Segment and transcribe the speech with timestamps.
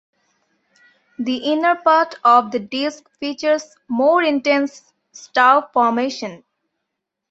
[1.19, 6.43] The inner part of the disk features more intense star formation.